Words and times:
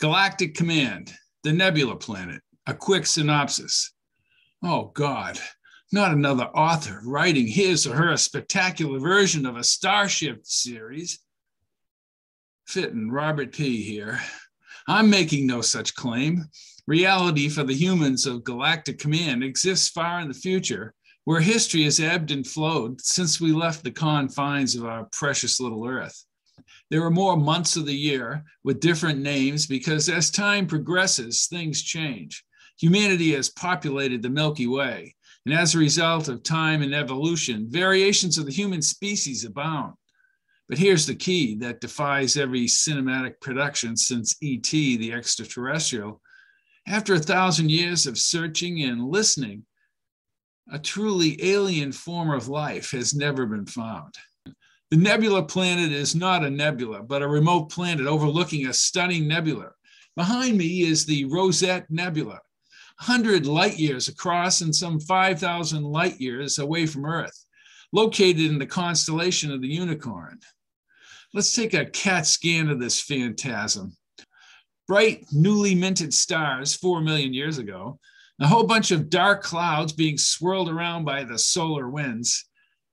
Galactic 0.00 0.54
Command, 0.54 1.12
the 1.42 1.52
Nebula 1.52 1.96
Planet, 1.96 2.40
a 2.68 2.74
quick 2.74 3.04
synopsis. 3.04 3.92
Oh, 4.62 4.92
God, 4.94 5.40
not 5.90 6.12
another 6.12 6.44
author 6.44 7.00
writing 7.04 7.48
his 7.48 7.84
or 7.84 7.96
her 7.96 8.16
spectacular 8.16 9.00
version 9.00 9.44
of 9.44 9.56
a 9.56 9.64
Starship 9.64 10.42
series. 10.44 11.18
Fitton, 12.68 13.10
Robert 13.10 13.52
P. 13.52 13.82
here. 13.82 14.20
I'm 14.86 15.10
making 15.10 15.48
no 15.48 15.62
such 15.62 15.96
claim. 15.96 16.44
Reality 16.86 17.48
for 17.48 17.64
the 17.64 17.74
humans 17.74 18.24
of 18.24 18.44
Galactic 18.44 19.00
Command 19.00 19.42
exists 19.42 19.88
far 19.88 20.20
in 20.20 20.28
the 20.28 20.34
future, 20.34 20.94
where 21.24 21.40
history 21.40 21.82
has 21.82 21.98
ebbed 21.98 22.30
and 22.30 22.46
flowed 22.46 23.00
since 23.00 23.40
we 23.40 23.52
left 23.52 23.82
the 23.82 23.90
confines 23.90 24.76
of 24.76 24.84
our 24.84 25.08
precious 25.10 25.58
little 25.58 25.88
Earth. 25.88 26.24
There 26.90 27.04
are 27.04 27.10
more 27.10 27.36
months 27.36 27.76
of 27.76 27.84
the 27.84 27.94
year 27.94 28.44
with 28.64 28.80
different 28.80 29.20
names 29.20 29.66
because 29.66 30.08
as 30.08 30.30
time 30.30 30.66
progresses, 30.66 31.46
things 31.46 31.82
change. 31.82 32.42
Humanity 32.80 33.34
has 33.34 33.50
populated 33.50 34.22
the 34.22 34.30
Milky 34.30 34.66
Way, 34.66 35.14
and 35.44 35.54
as 35.54 35.74
a 35.74 35.78
result 35.78 36.28
of 36.28 36.42
time 36.42 36.80
and 36.80 36.94
evolution, 36.94 37.66
variations 37.68 38.38
of 38.38 38.46
the 38.46 38.52
human 38.52 38.80
species 38.80 39.44
abound. 39.44 39.94
But 40.68 40.78
here's 40.78 41.06
the 41.06 41.14
key 41.14 41.56
that 41.56 41.80
defies 41.80 42.36
every 42.36 42.66
cinematic 42.66 43.40
production 43.40 43.96
since 43.96 44.36
E.T., 44.42 44.96
the 44.98 45.12
extraterrestrial. 45.12 46.20
After 46.86 47.14
a 47.14 47.18
thousand 47.18 47.70
years 47.70 48.06
of 48.06 48.18
searching 48.18 48.82
and 48.82 49.08
listening, 49.08 49.64
a 50.70 50.78
truly 50.78 51.42
alien 51.42 51.92
form 51.92 52.30
of 52.30 52.48
life 52.48 52.90
has 52.92 53.14
never 53.14 53.46
been 53.46 53.66
found. 53.66 54.14
The 54.90 54.96
nebula 54.96 55.42
planet 55.42 55.92
is 55.92 56.14
not 56.14 56.44
a 56.44 56.50
nebula, 56.50 57.02
but 57.02 57.20
a 57.20 57.28
remote 57.28 57.68
planet 57.68 58.06
overlooking 58.06 58.66
a 58.66 58.72
stunning 58.72 59.28
nebula. 59.28 59.72
Behind 60.16 60.56
me 60.56 60.80
is 60.80 61.04
the 61.04 61.26
Rosette 61.26 61.90
Nebula, 61.90 62.40
100 63.04 63.46
light 63.46 63.78
years 63.78 64.08
across 64.08 64.62
and 64.62 64.74
some 64.74 64.98
5,000 64.98 65.84
light 65.84 66.18
years 66.18 66.58
away 66.58 66.86
from 66.86 67.04
Earth, 67.04 67.44
located 67.92 68.40
in 68.40 68.58
the 68.58 68.64
constellation 68.64 69.52
of 69.52 69.60
the 69.60 69.68
Unicorn. 69.68 70.40
Let's 71.34 71.54
take 71.54 71.74
a 71.74 71.84
CAT 71.84 72.26
scan 72.26 72.70
of 72.70 72.80
this 72.80 72.98
phantasm. 72.98 73.94
Bright, 74.86 75.26
newly 75.30 75.74
minted 75.74 76.14
stars 76.14 76.74
4 76.74 77.02
million 77.02 77.34
years 77.34 77.58
ago, 77.58 78.00
a 78.40 78.46
whole 78.46 78.64
bunch 78.64 78.90
of 78.90 79.10
dark 79.10 79.42
clouds 79.42 79.92
being 79.92 80.16
swirled 80.16 80.70
around 80.70 81.04
by 81.04 81.24
the 81.24 81.38
solar 81.38 81.90
winds, 81.90 82.46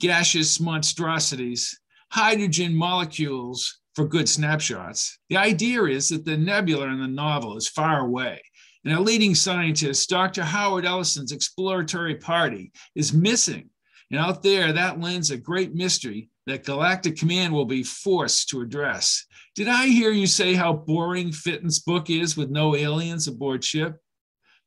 gaseous 0.00 0.58
monstrosities, 0.58 1.78
hydrogen 2.12 2.74
molecules 2.74 3.80
for 3.94 4.06
good 4.06 4.28
snapshots. 4.28 5.18
The 5.30 5.38
idea 5.38 5.84
is 5.84 6.10
that 6.10 6.26
the 6.26 6.36
nebula 6.36 6.88
in 6.88 7.00
the 7.00 7.08
novel 7.08 7.56
is 7.56 7.68
far 7.68 8.00
away. 8.00 8.42
And 8.84 8.92
a 8.92 9.00
leading 9.00 9.34
scientist, 9.34 10.10
Dr. 10.10 10.42
Howard 10.42 10.84
Ellison's 10.84 11.32
exploratory 11.32 12.16
party, 12.16 12.70
is 12.94 13.14
missing. 13.14 13.70
And 14.10 14.20
out 14.20 14.42
there, 14.42 14.74
that 14.74 15.00
lends 15.00 15.30
a 15.30 15.38
great 15.38 15.74
mystery 15.74 16.28
that 16.46 16.64
Galactic 16.64 17.16
Command 17.16 17.54
will 17.54 17.64
be 17.64 17.82
forced 17.82 18.50
to 18.50 18.60
address. 18.60 19.24
Did 19.54 19.68
I 19.68 19.86
hear 19.86 20.10
you 20.10 20.26
say 20.26 20.52
how 20.52 20.74
boring 20.74 21.32
Fitton's 21.32 21.78
book 21.78 22.10
is 22.10 22.36
with 22.36 22.50
no 22.50 22.76
aliens 22.76 23.26
aboard 23.26 23.64
ship? 23.64 23.96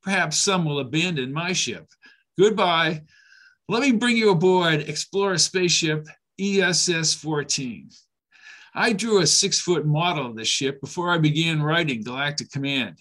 Perhaps 0.01 0.37
some 0.37 0.65
will 0.65 0.79
abandon 0.79 1.31
my 1.31 1.53
ship. 1.53 1.85
Goodbye. 2.39 3.03
Let 3.69 3.83
me 3.83 3.91
bring 3.91 4.17
you 4.17 4.31
aboard 4.31 4.81
Explorer 4.81 5.37
Spaceship 5.37 6.07
ESS 6.39 7.13
14. 7.15 7.89
I 8.73 8.91
drew 8.91 9.21
a 9.21 9.27
six 9.27 9.61
foot 9.61 9.85
model 9.85 10.25
of 10.25 10.35
the 10.35 10.43
ship 10.43 10.81
before 10.81 11.11
I 11.11 11.17
began 11.17 11.63
writing 11.63 12.03
Galactic 12.03 12.51
Command. 12.51 12.97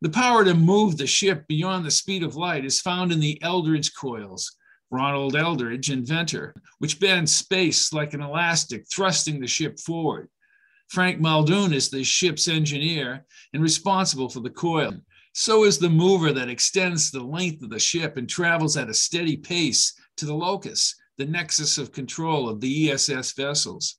The 0.00 0.08
power 0.08 0.44
to 0.44 0.54
move 0.54 0.96
the 0.96 1.06
ship 1.06 1.46
beyond 1.48 1.84
the 1.84 1.90
speed 1.90 2.22
of 2.22 2.36
light 2.36 2.64
is 2.64 2.80
found 2.80 3.12
in 3.12 3.20
the 3.20 3.40
Eldridge 3.42 3.94
coils, 3.94 4.56
Ronald 4.90 5.36
Eldridge, 5.36 5.90
inventor, 5.90 6.54
which 6.78 7.00
bend 7.00 7.28
space 7.28 7.92
like 7.92 8.14
an 8.14 8.22
elastic, 8.22 8.86
thrusting 8.90 9.40
the 9.40 9.46
ship 9.46 9.78
forward. 9.78 10.28
Frank 10.88 11.20
Muldoon 11.20 11.74
is 11.74 11.90
the 11.90 12.02
ship's 12.02 12.48
engineer 12.48 13.26
and 13.52 13.62
responsible 13.62 14.30
for 14.30 14.40
the 14.40 14.50
coil. 14.50 14.94
So 15.34 15.64
is 15.64 15.78
the 15.78 15.90
mover 15.90 16.32
that 16.32 16.48
extends 16.48 17.10
the 17.10 17.22
length 17.22 17.62
of 17.62 17.70
the 17.70 17.78
ship 17.78 18.16
and 18.16 18.28
travels 18.28 18.76
at 18.76 18.88
a 18.88 18.94
steady 18.94 19.36
pace 19.36 19.92
to 20.16 20.24
the 20.24 20.34
locus, 20.34 20.94
the 21.18 21.26
nexus 21.26 21.76
of 21.78 21.92
control 21.92 22.48
of 22.48 22.60
the 22.60 22.90
ESS 22.90 23.32
vessels. 23.32 23.96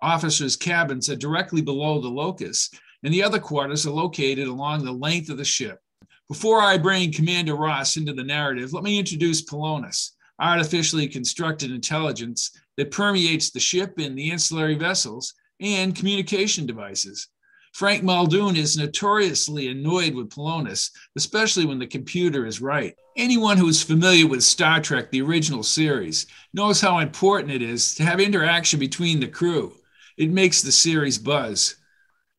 Officers' 0.00 0.56
cabins 0.56 1.10
are 1.10 1.16
directly 1.16 1.60
below 1.60 2.00
the 2.00 2.08
locus, 2.08 2.70
and 3.02 3.12
the 3.12 3.22
other 3.22 3.40
quarters 3.40 3.84
are 3.84 3.90
located 3.90 4.46
along 4.46 4.84
the 4.84 4.92
length 4.92 5.28
of 5.28 5.36
the 5.36 5.44
ship. 5.44 5.80
Before 6.28 6.60
I 6.60 6.78
bring 6.78 7.12
Commander 7.12 7.56
Ross 7.56 7.96
into 7.96 8.12
the 8.12 8.22
narrative, 8.22 8.72
let 8.72 8.84
me 8.84 8.98
introduce 8.98 9.42
Polonus, 9.42 10.12
artificially 10.40 11.08
constructed 11.08 11.70
intelligence 11.70 12.52
that 12.76 12.92
permeates 12.92 13.50
the 13.50 13.60
ship 13.60 13.98
and 13.98 14.16
the 14.16 14.30
ancillary 14.30 14.76
vessels 14.76 15.34
and 15.60 15.94
communication 15.94 16.64
devices. 16.64 17.28
Frank 17.72 18.04
Muldoon 18.04 18.54
is 18.54 18.76
notoriously 18.76 19.68
annoyed 19.68 20.14
with 20.14 20.28
Polonus, 20.28 20.90
especially 21.16 21.64
when 21.64 21.78
the 21.78 21.86
computer 21.86 22.44
is 22.44 22.60
right. 22.60 22.94
Anyone 23.16 23.56
who 23.56 23.66
is 23.68 23.82
familiar 23.82 24.26
with 24.26 24.42
Star 24.42 24.78
Trek, 24.78 25.10
the 25.10 25.22
original 25.22 25.62
series, 25.62 26.26
knows 26.52 26.82
how 26.82 26.98
important 26.98 27.50
it 27.50 27.62
is 27.62 27.94
to 27.94 28.04
have 28.04 28.20
interaction 28.20 28.78
between 28.78 29.20
the 29.20 29.26
crew. 29.26 29.72
It 30.18 30.30
makes 30.30 30.60
the 30.60 30.70
series 30.70 31.16
buzz. 31.16 31.76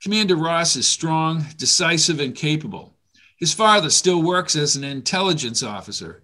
Commander 0.03 0.35
Ross 0.35 0.75
is 0.75 0.85
strong, 0.85 1.45
decisive, 1.57 2.19
and 2.19 2.35
capable. 2.35 2.93
His 3.37 3.53
father 3.53 3.89
still 3.89 4.21
works 4.21 4.55
as 4.55 4.75
an 4.75 4.83
intelligence 4.83 5.63
officer. 5.63 6.23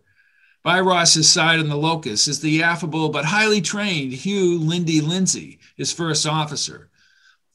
By 0.64 0.82
Ross's 0.82 1.28
side 1.28 1.60
on 1.60 1.68
the 1.68 1.76
locus 1.76 2.28
is 2.28 2.42
the 2.42 2.62
affable 2.62 3.10
but 3.10 3.26
highly 3.26 3.62
trained 3.62 4.14
Hugh 4.14 4.60
Lindy 4.60 5.02
Lindsay, 5.02 5.58
his 5.76 5.92
first 5.92 6.28
officer. 6.28 6.90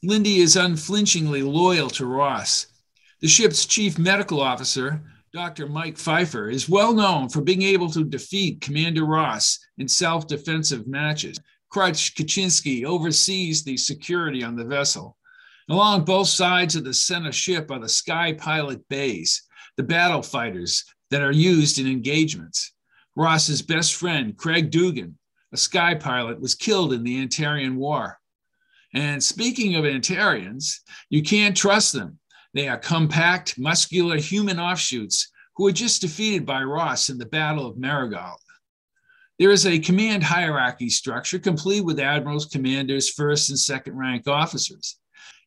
Lindy 0.05 0.37
is 0.37 0.55
unflinchingly 0.55 1.41
loyal 1.41 1.89
to 1.89 2.05
Ross. 2.05 2.67
The 3.21 3.27
ship's 3.27 3.65
chief 3.65 3.97
medical 3.97 4.39
officer, 4.39 5.01
Dr. 5.33 5.67
Mike 5.67 5.97
Pfeiffer, 5.97 6.47
is 6.47 6.69
well 6.69 6.93
known 6.93 7.27
for 7.27 7.41
being 7.41 7.63
able 7.63 7.89
to 7.89 8.03
defeat 8.03 8.61
Commander 8.61 9.03
Ross 9.03 9.57
in 9.79 9.87
self 9.87 10.27
defensive 10.27 10.85
matches. 10.85 11.39
Crutch 11.69 12.13
Kaczynski 12.13 12.85
oversees 12.85 13.63
the 13.63 13.77
security 13.77 14.43
on 14.43 14.55
the 14.55 14.63
vessel. 14.63 15.17
Along 15.69 16.05
both 16.05 16.27
sides 16.27 16.75
of 16.75 16.83
the 16.83 16.93
center 16.93 17.31
ship 17.31 17.71
are 17.71 17.79
the 17.79 17.89
sky 17.89 18.33
pilot 18.33 18.87
bays, 18.87 19.41
the 19.75 19.83
battle 19.83 20.21
fighters 20.21 20.85
that 21.09 21.23
are 21.23 21.31
used 21.31 21.79
in 21.79 21.87
engagements. 21.87 22.73
Ross's 23.15 23.63
best 23.63 23.95
friend, 23.95 24.37
Craig 24.37 24.69
Dugan, 24.69 25.17
a 25.51 25.57
sky 25.57 25.95
pilot, 25.95 26.39
was 26.39 26.53
killed 26.53 26.93
in 26.93 27.03
the 27.03 27.25
Antarian 27.25 27.75
War. 27.75 28.19
And 28.95 29.21
speaking 29.21 29.75
of 29.75 29.83
Antarians, 29.83 30.79
you 31.09 31.21
can't 31.21 31.55
trust 31.55 31.91
them. 31.91 32.17
They 32.53 32.69
are 32.69 32.77
compact, 32.77 33.59
muscular 33.59 34.17
human 34.17 34.57
offshoots 34.57 35.29
who 35.57 35.65
were 35.65 35.73
just 35.73 36.01
defeated 36.01 36.45
by 36.45 36.63
Ross 36.63 37.09
in 37.09 37.17
the 37.17 37.25
Battle 37.25 37.67
of 37.67 37.77
Marigold. 37.77 38.39
There 39.37 39.51
is 39.51 39.65
a 39.65 39.79
command 39.79 40.23
hierarchy 40.23 40.89
structure 40.89 41.39
complete 41.39 41.81
with 41.81 41.99
admirals, 41.99 42.45
commanders, 42.45 43.09
first 43.09 43.49
and 43.49 43.59
second 43.59 43.97
rank 43.97 44.29
officers. 44.29 44.97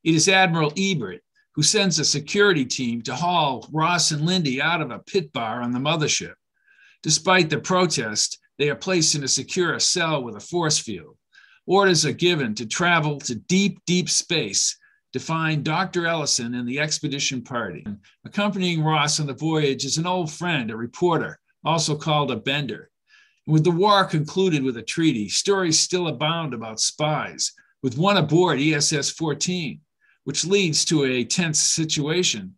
It 0.05 0.15
is 0.15 0.29
Admiral 0.29 0.75
Ebert 0.77 1.23
who 1.55 1.63
sends 1.63 1.99
a 1.99 2.05
security 2.05 2.67
team 2.67 3.01
to 3.03 3.15
haul 3.15 3.67
Ross 3.73 4.11
and 4.11 4.27
Lindy 4.27 4.61
out 4.61 4.83
of 4.83 4.91
a 4.91 5.01
pit 5.01 5.33
bar 5.33 5.63
on 5.63 5.73
the 5.73 5.81
mothership. 5.81 6.35
Despite 7.03 7.49
the 7.49 7.59
protest, 7.59 8.39
they 8.59 8.69
are 8.69 8.77
placed 8.77 9.15
in 9.15 9.25
a 9.25 9.29
secure 9.29 9.79
cell 9.81 10.23
with 10.23 10.37
a 10.37 10.41
force 10.41 10.79
field 10.79 11.18
orders 11.69 12.07
are 12.07 12.13
given 12.13 12.55
to 12.55 12.67
travel 12.67 13.19
to 13.19 13.35
deep, 13.35 13.79
deep 13.87 14.09
space 14.09 14.77
to 15.13 15.21
find 15.21 15.65
Dr. 15.65 16.07
Ellison 16.07 16.55
and 16.55 16.67
the 16.67 16.81
expedition 16.81 17.43
party. 17.43 17.87
Accompanying 18.25 18.83
Ross 18.83 19.21
on 19.21 19.27
the 19.27 19.35
voyage 19.35 19.85
is 19.85 19.99
an 19.99 20.07
old 20.07 20.33
friend, 20.33 20.71
a 20.71 20.77
reporter, 20.77 21.39
also 21.65 21.95
called 21.95 22.31
a 22.31 22.37
bender. 22.37 22.91
With 23.47 23.65
the 23.65 23.71
war 23.71 24.05
concluded 24.05 24.63
with 24.63 24.79
a 24.79 24.83
treaty, 24.83 25.29
stories 25.29 25.79
still 25.79 26.09
abound 26.09 26.55
about 26.55 26.81
spies, 26.81 27.53
with 27.83 27.99
one 27.99 28.17
aboard 28.17 28.59
ESS 28.61 29.11
14, 29.11 29.81
which 30.25 30.47
leads 30.47 30.87
to 30.87 31.05
a 31.05 31.25
tense 31.25 31.61
situation 31.61 32.55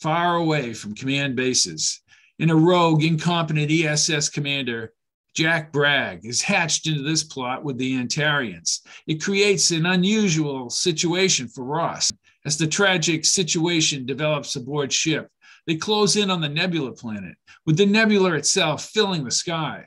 far 0.00 0.36
away 0.36 0.72
from 0.72 0.94
command 0.94 1.36
bases. 1.36 2.00
In 2.38 2.50
a 2.50 2.56
rogue, 2.56 3.04
incompetent 3.04 3.70
ESS 3.70 4.30
commander 4.30 4.92
Jack 5.34 5.72
Bragg 5.72 6.24
is 6.24 6.40
hatched 6.40 6.86
into 6.86 7.02
this 7.02 7.24
plot 7.24 7.64
with 7.64 7.76
the 7.76 7.96
Antarians. 7.96 8.80
It 9.08 9.20
creates 9.20 9.72
an 9.72 9.84
unusual 9.84 10.70
situation 10.70 11.48
for 11.48 11.64
Ross. 11.64 12.10
As 12.46 12.56
the 12.56 12.68
tragic 12.68 13.24
situation 13.24 14.06
develops 14.06 14.54
aboard 14.54 14.92
ship, 14.92 15.28
they 15.66 15.74
close 15.74 16.14
in 16.16 16.30
on 16.30 16.40
the 16.40 16.48
nebula 16.48 16.92
planet, 16.92 17.36
with 17.66 17.76
the 17.76 17.86
nebula 17.86 18.34
itself 18.34 18.84
filling 18.90 19.24
the 19.24 19.30
sky. 19.30 19.84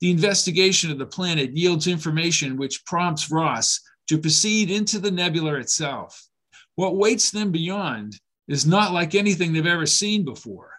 The 0.00 0.10
investigation 0.10 0.90
of 0.90 0.98
the 0.98 1.06
planet 1.06 1.56
yields 1.56 1.86
information 1.86 2.58
which 2.58 2.84
prompts 2.84 3.30
Ross 3.30 3.80
to 4.08 4.18
proceed 4.18 4.70
into 4.70 4.98
the 4.98 5.10
nebula 5.10 5.54
itself. 5.54 6.28
What 6.74 6.96
waits 6.96 7.30
them 7.30 7.50
beyond 7.50 8.20
is 8.46 8.66
not 8.66 8.92
like 8.92 9.14
anything 9.14 9.52
they've 9.54 9.66
ever 9.66 9.86
seen 9.86 10.24
before. 10.24 10.72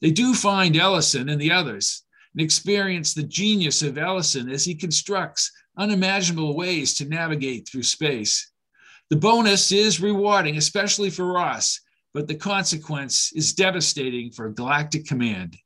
They 0.00 0.12
do 0.12 0.34
find 0.34 0.76
Ellison 0.76 1.28
and 1.28 1.40
the 1.40 1.50
others 1.50 2.04
and 2.34 2.42
experience 2.42 3.14
the 3.14 3.22
genius 3.22 3.82
of 3.82 3.98
Ellison 3.98 4.50
as 4.50 4.64
he 4.64 4.74
constructs 4.74 5.50
unimaginable 5.76 6.56
ways 6.56 6.94
to 6.94 7.08
navigate 7.08 7.68
through 7.68 7.82
space. 7.82 8.52
The 9.10 9.16
bonus 9.16 9.72
is 9.72 10.00
rewarding, 10.00 10.56
especially 10.56 11.10
for 11.10 11.32
Ross, 11.32 11.80
but 12.14 12.28
the 12.28 12.34
consequence 12.34 13.32
is 13.34 13.54
devastating 13.54 14.30
for 14.30 14.50
Galactic 14.50 15.06
Command. 15.06 15.56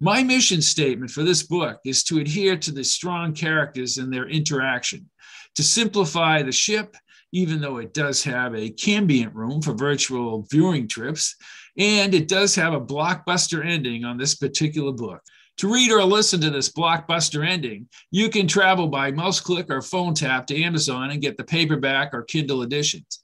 My 0.00 0.22
mission 0.22 0.62
statement 0.62 1.10
for 1.10 1.22
this 1.22 1.42
book 1.42 1.78
is 1.84 2.02
to 2.04 2.20
adhere 2.20 2.56
to 2.56 2.72
the 2.72 2.82
strong 2.82 3.34
characters 3.34 3.98
and 3.98 4.12
their 4.12 4.28
interaction, 4.28 5.10
to 5.56 5.62
simplify 5.62 6.42
the 6.42 6.52
ship, 6.52 6.96
even 7.32 7.60
though 7.60 7.78
it 7.78 7.94
does 7.94 8.24
have 8.24 8.54
a 8.54 8.70
Cambiant 8.70 9.34
room 9.34 9.60
for 9.60 9.74
virtual 9.74 10.46
viewing 10.50 10.88
trips, 10.88 11.36
and 11.78 12.14
it 12.14 12.28
does 12.28 12.54
have 12.54 12.72
a 12.72 12.80
blockbuster 12.80 13.64
ending 13.64 14.04
on 14.04 14.16
this 14.16 14.34
particular 14.34 14.92
book. 14.92 15.20
To 15.60 15.70
read 15.70 15.90
or 15.90 16.02
listen 16.02 16.40
to 16.40 16.48
this 16.48 16.72
blockbuster 16.72 17.46
ending, 17.46 17.86
you 18.10 18.30
can 18.30 18.48
travel 18.48 18.88
by 18.88 19.10
mouse 19.10 19.40
click 19.40 19.68
or 19.68 19.82
phone 19.82 20.14
tap 20.14 20.46
to 20.46 20.62
Amazon 20.62 21.10
and 21.10 21.20
get 21.20 21.36
the 21.36 21.44
paperback 21.44 22.14
or 22.14 22.22
Kindle 22.22 22.62
editions. 22.62 23.22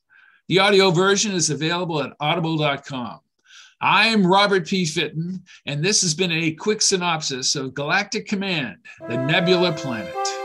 The 0.48 0.58
audio 0.58 0.90
version 0.90 1.32
is 1.32 1.48
available 1.48 2.02
at 2.02 2.12
audible.com. 2.20 3.20
I'm 3.80 4.26
Robert 4.26 4.66
P. 4.66 4.84
Fitton, 4.84 5.44
and 5.64 5.82
this 5.82 6.02
has 6.02 6.12
been 6.12 6.32
a 6.32 6.52
quick 6.52 6.82
synopsis 6.82 7.56
of 7.56 7.72
Galactic 7.72 8.26
Command, 8.26 8.76
the 9.08 9.16
Nebula 9.16 9.72
Planet. 9.72 10.35